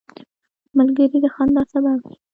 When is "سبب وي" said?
1.71-2.15